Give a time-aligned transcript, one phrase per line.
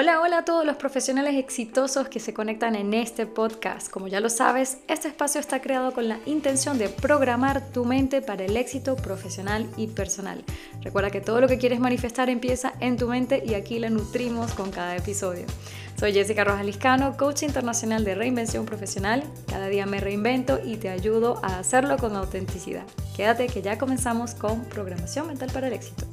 [0.00, 3.90] Hola, hola a todos los profesionales exitosos que se conectan en este podcast.
[3.90, 8.22] Como ya lo sabes, este espacio está creado con la intención de programar tu mente
[8.22, 10.44] para el éxito profesional y personal.
[10.82, 14.54] Recuerda que todo lo que quieres manifestar empieza en tu mente y aquí la nutrimos
[14.54, 15.46] con cada episodio.
[15.98, 19.24] Soy Jessica Rojas Liscano, coach internacional de reinvención profesional.
[19.48, 22.84] Cada día me reinvento y te ayudo a hacerlo con autenticidad.
[23.16, 26.06] Quédate que ya comenzamos con programación mental para el éxito.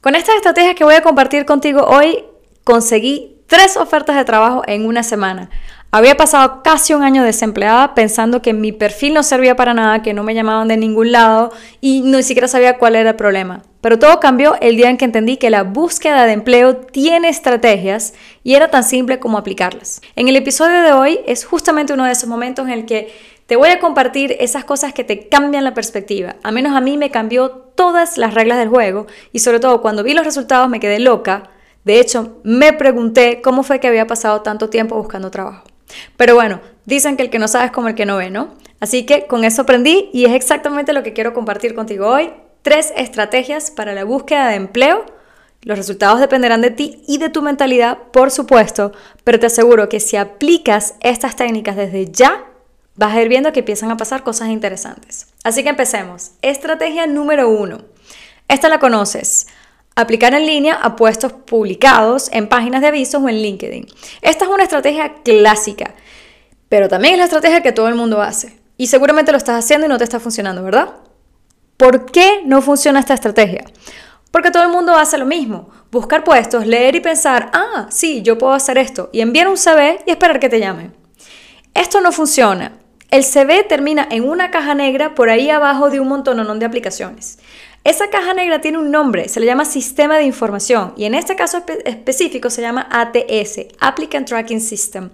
[0.00, 2.24] Con estas estrategias que voy a compartir contigo hoy,
[2.68, 5.48] conseguí tres ofertas de trabajo en una semana.
[5.90, 10.12] Había pasado casi un año desempleada pensando que mi perfil no servía para nada, que
[10.12, 11.50] no me llamaban de ningún lado
[11.80, 13.62] y ni siquiera sabía cuál era el problema.
[13.80, 18.12] Pero todo cambió el día en que entendí que la búsqueda de empleo tiene estrategias
[18.44, 20.02] y era tan simple como aplicarlas.
[20.14, 23.10] En el episodio de hoy es justamente uno de esos momentos en el que
[23.46, 26.36] te voy a compartir esas cosas que te cambian la perspectiva.
[26.42, 30.04] A menos a mí me cambió todas las reglas del juego y sobre todo cuando
[30.04, 31.48] vi los resultados me quedé loca.
[31.84, 35.64] De hecho, me pregunté cómo fue que había pasado tanto tiempo buscando trabajo.
[36.16, 38.54] Pero bueno, dicen que el que no sabe es como el que no ve, ¿no?
[38.80, 42.30] Así que con eso aprendí y es exactamente lo que quiero compartir contigo hoy.
[42.62, 45.04] Tres estrategias para la búsqueda de empleo.
[45.62, 48.92] Los resultados dependerán de ti y de tu mentalidad, por supuesto,
[49.24, 52.44] pero te aseguro que si aplicas estas técnicas desde ya,
[52.94, 55.26] vas a ir viendo que empiezan a pasar cosas interesantes.
[55.42, 56.32] Así que empecemos.
[56.42, 57.78] Estrategia número uno.
[58.48, 59.48] Esta la conoces.
[60.00, 63.84] Aplicar en línea a puestos publicados en páginas de avisos o en LinkedIn.
[64.22, 65.96] Esta es una estrategia clásica,
[66.68, 68.60] pero también es la estrategia que todo el mundo hace.
[68.76, 70.90] Y seguramente lo estás haciendo y no te está funcionando, ¿verdad?
[71.76, 73.64] ¿Por qué no funciona esta estrategia?
[74.30, 75.70] Porque todo el mundo hace lo mismo.
[75.90, 79.10] Buscar puestos, leer y pensar, ah, sí, yo puedo hacer esto.
[79.12, 80.94] Y enviar un CV y esperar que te llamen.
[81.74, 82.78] Esto no funciona.
[83.10, 87.40] El CV termina en una caja negra por ahí abajo de un montón de aplicaciones.
[87.84, 91.36] Esa caja negra tiene un nombre, se le llama Sistema de Información y en este
[91.36, 95.10] caso específico se llama ATS, Applicant Tracking System.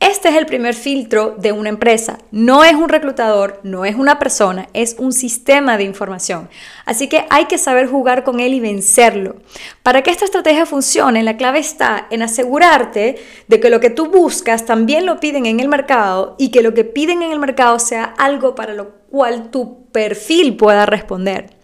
[0.00, 2.18] Este es el primer filtro de una empresa.
[2.30, 6.48] No es un reclutador, no es una persona, es un sistema de información.
[6.86, 9.36] Así que hay que saber jugar con él y vencerlo.
[9.82, 13.16] Para que esta estrategia funcione, la clave está en asegurarte
[13.48, 16.74] de que lo que tú buscas también lo piden en el mercado y que lo
[16.74, 21.57] que piden en el mercado sea algo para lo cual tu perfil pueda responder.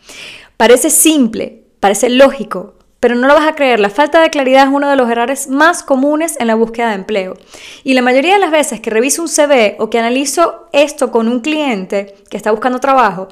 [0.56, 4.72] Parece simple, parece lógico, pero no lo vas a creer, la falta de claridad es
[4.72, 7.37] uno de los errores más comunes en la búsqueda de empleo.
[7.82, 11.28] Y la mayoría de las veces que reviso un CV o que analizo esto con
[11.28, 13.28] un cliente que está buscando trabajo,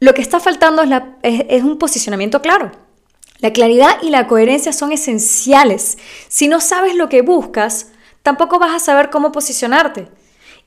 [0.00, 0.82] lo que está faltando
[1.22, 2.72] es, un posicionamiento claro.
[3.38, 5.96] La claridad y la coherencia son esenciales.
[6.26, 7.92] Si no sabes lo que buscas,
[8.24, 10.08] tampoco vas a saber cómo posicionarte.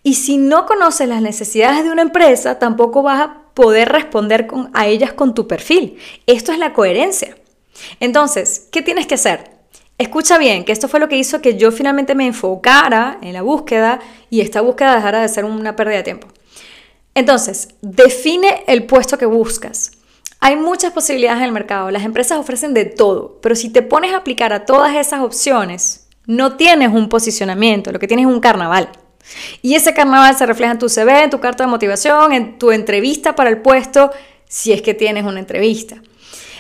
[0.04, 4.86] Y si no conoces las necesidades de una empresa, tampoco vas a poder responder a
[4.86, 5.98] ellas con tu perfil.
[6.28, 7.36] Esto es la coherencia.
[8.00, 9.56] Entonces, ¿qué tienes que hacer?
[9.98, 13.42] Escucha bien, que esto fue lo que hizo que yo finalmente me enfocara en la
[13.42, 14.00] búsqueda
[14.30, 16.28] y esta búsqueda dejara de ser una pérdida de tiempo.
[17.16, 19.92] Entonces, define el puesto que buscas.
[20.42, 24.14] Hay muchas posibilidades en el mercado, las empresas ofrecen de todo, pero si te pones
[24.14, 28.42] a aplicar a todas esas opciones, no tienes un posicionamiento, lo que tienes es un
[28.42, 28.90] carnaval.
[29.62, 32.72] Y ese carnaval se refleja en tu CV, en tu carta de motivación, en tu
[32.72, 34.12] entrevista para el puesto,
[34.48, 36.02] si es que tienes una entrevista.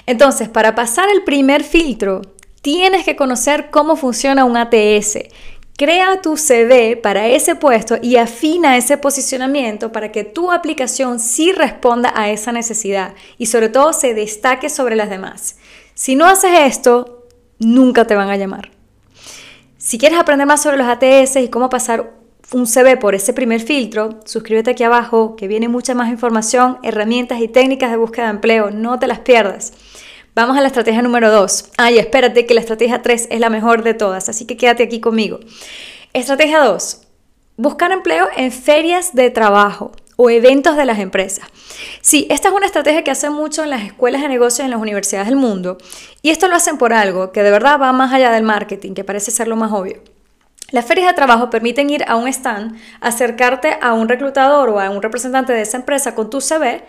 [0.05, 2.21] Entonces, para pasar el primer filtro,
[2.61, 5.19] tienes que conocer cómo funciona un ATS.
[5.77, 11.51] Crea tu CV para ese puesto y afina ese posicionamiento para que tu aplicación sí
[11.51, 15.57] responda a esa necesidad y sobre todo se destaque sobre las demás.
[15.93, 17.27] Si no haces esto,
[17.59, 18.71] nunca te van a llamar.
[19.77, 22.13] Si quieres aprender más sobre los ATS y cómo pasar
[22.51, 27.41] un CV por ese primer filtro, suscríbete aquí abajo que viene mucha más información, herramientas
[27.41, 29.73] y técnicas de búsqueda de empleo, no te las pierdas.
[30.35, 31.71] Vamos a la estrategia número 2.
[31.77, 34.99] Ay, espérate que la estrategia 3 es la mejor de todas, así que quédate aquí
[34.99, 35.39] conmigo.
[36.13, 37.01] Estrategia 2.
[37.57, 41.47] Buscar empleo en ferias de trabajo o eventos de las empresas.
[42.01, 44.81] Sí, esta es una estrategia que hacen mucho en las escuelas de negocios en las
[44.81, 45.77] universidades del mundo
[46.21, 49.03] y esto lo hacen por algo que de verdad va más allá del marketing, que
[49.03, 50.14] parece ser lo más obvio.
[50.71, 54.89] Las ferias de trabajo permiten ir a un stand, acercarte a un reclutador o a
[54.89, 56.83] un representante de esa empresa con tu CV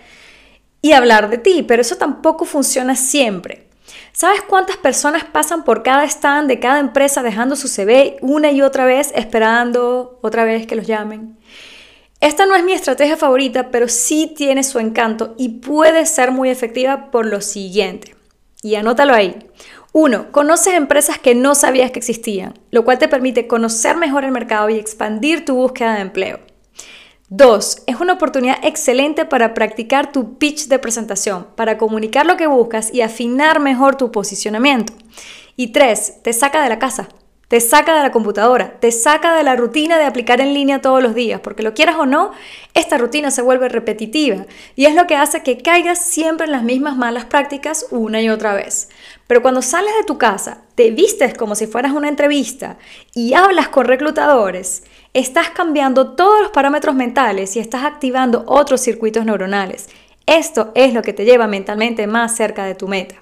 [0.80, 3.66] y hablar de ti, pero eso tampoco funciona siempre.
[4.12, 8.62] ¿Sabes cuántas personas pasan por cada stand de cada empresa dejando su CV una y
[8.62, 11.36] otra vez, esperando otra vez que los llamen?
[12.20, 16.48] Esta no es mi estrategia favorita, pero sí tiene su encanto y puede ser muy
[16.48, 18.16] efectiva por lo siguiente.
[18.62, 19.36] Y anótalo ahí.
[19.98, 24.30] Uno, conoces empresas que no sabías que existían, lo cual te permite conocer mejor el
[24.30, 26.40] mercado y expandir tu búsqueda de empleo.
[27.30, 32.46] Dos, es una oportunidad excelente para practicar tu pitch de presentación, para comunicar lo que
[32.46, 34.92] buscas y afinar mejor tu posicionamiento.
[35.56, 37.08] Y tres, te saca de la casa.
[37.48, 41.00] Te saca de la computadora, te saca de la rutina de aplicar en línea todos
[41.00, 42.32] los días, porque lo quieras o no,
[42.74, 46.64] esta rutina se vuelve repetitiva y es lo que hace que caigas siempre en las
[46.64, 48.88] mismas malas prácticas una y otra vez.
[49.28, 52.78] Pero cuando sales de tu casa, te vistes como si fueras una entrevista
[53.14, 54.82] y hablas con reclutadores,
[55.14, 59.88] estás cambiando todos los parámetros mentales y estás activando otros circuitos neuronales.
[60.26, 63.14] Esto es lo que te lleva mentalmente más cerca de tu meta.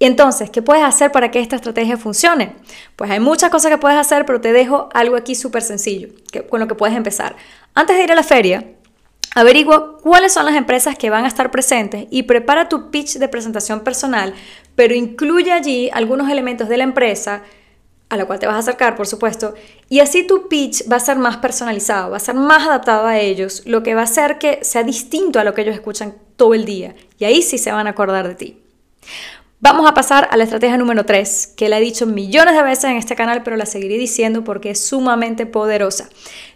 [0.00, 2.56] Y entonces, ¿qué puedes hacer para que esta estrategia funcione?
[2.96, 6.08] Pues hay muchas cosas que puedes hacer, pero te dejo algo aquí súper sencillo,
[6.48, 7.36] con lo que puedes empezar.
[7.74, 8.64] Antes de ir a la feria,
[9.34, 13.28] averigua cuáles son las empresas que van a estar presentes y prepara tu pitch de
[13.28, 14.32] presentación personal,
[14.74, 17.42] pero incluye allí algunos elementos de la empresa
[18.08, 19.52] a la cual te vas a acercar, por supuesto,
[19.90, 23.18] y así tu pitch va a ser más personalizado, va a ser más adaptado a
[23.18, 26.54] ellos, lo que va a hacer que sea distinto a lo que ellos escuchan todo
[26.54, 28.62] el día, y ahí sí se van a acordar de ti.
[29.62, 32.84] Vamos a pasar a la estrategia número 3, que la he dicho millones de veces
[32.84, 36.08] en este canal, pero la seguiré diciendo porque es sumamente poderosa.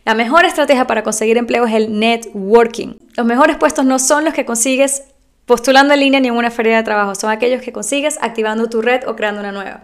[0.06, 2.94] La mejor estrategia para conseguir empleo es el networking.
[3.14, 5.02] Los mejores puestos no son los que consigues
[5.44, 8.80] postulando en línea ni en una feria de trabajo, son aquellos que consigues activando tu
[8.80, 9.82] red o creando una nueva.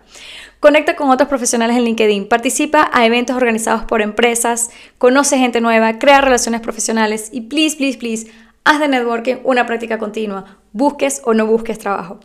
[0.58, 5.98] Conecta con otros profesionales en LinkedIn, participa a eventos organizados por empresas, conoce gente nueva,
[5.98, 8.30] crea relaciones profesionales y please, please, please,
[8.64, 12.18] haz de networking una práctica continua, busques o no busques trabajo.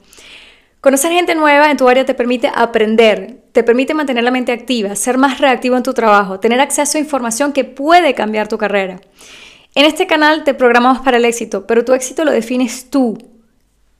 [0.85, 4.95] Conocer gente nueva en tu área te permite aprender, te permite mantener la mente activa,
[4.95, 9.01] ser más reactivo en tu trabajo, tener acceso a información que puede cambiar tu carrera.
[9.73, 13.17] En este canal te programamos para el éxito, pero tu éxito lo defines tú,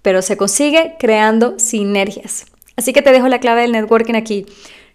[0.04, 2.46] pero se consigue creando sinergias.
[2.76, 4.46] Así que te dejo la clave del networking aquí.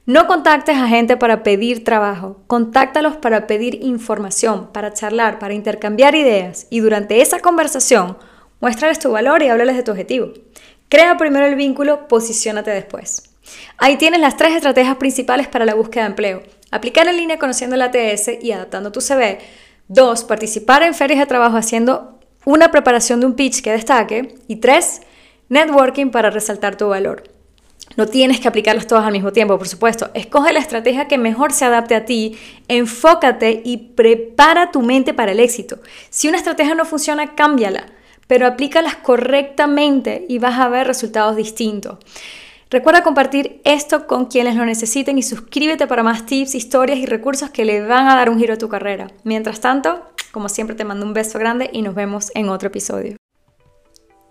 [0.06, 6.14] No contactes a gente para pedir trabajo, contáctalos para pedir información, para charlar, para intercambiar
[6.14, 8.16] ideas y durante esa conversación
[8.60, 10.34] muéstrales tu valor y háblales de tu objetivo.
[10.90, 13.22] Crea primero el vínculo, posiciónate después.
[13.78, 16.42] Ahí tienes las tres estrategias principales para la búsqueda de empleo.
[16.72, 19.38] Aplicar en línea conociendo la ATS y adaptando tu CV.
[19.87, 24.34] Dos, participar en ferias de trabajo haciendo una preparación de un pitch que destaque.
[24.48, 25.02] Y tres,
[25.48, 27.22] networking para resaltar tu valor.
[27.96, 30.10] No tienes que aplicarlos todos al mismo tiempo, por supuesto.
[30.14, 35.31] Escoge la estrategia que mejor se adapte a ti, enfócate y prepara tu mente para
[35.31, 35.78] el éxito.
[36.08, 37.87] Si una estrategia no funciona, cámbiala
[38.30, 41.98] pero aplícalas correctamente y vas a ver resultados distintos.
[42.70, 47.50] Recuerda compartir esto con quienes lo necesiten y suscríbete para más tips, historias y recursos
[47.50, 49.08] que le van a dar un giro a tu carrera.
[49.24, 53.16] Mientras tanto, como siempre te mando un beso grande y nos vemos en otro episodio.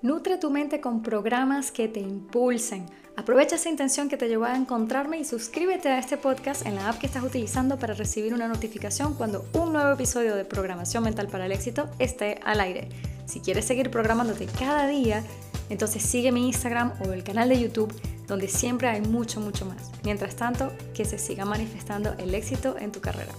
[0.01, 2.85] Nutre tu mente con programas que te impulsen.
[3.17, 6.87] Aprovecha esa intención que te llevó a encontrarme y suscríbete a este podcast en la
[6.87, 11.27] app que estás utilizando para recibir una notificación cuando un nuevo episodio de Programación Mental
[11.27, 12.87] para el Éxito esté al aire.
[13.29, 15.23] Si quieres seguir programándote cada día,
[15.69, 17.93] entonces sigue mi Instagram o el canal de YouTube
[18.25, 19.91] donde siempre hay mucho, mucho más.
[20.03, 23.31] Mientras tanto, que se siga manifestando el éxito en tu carrera.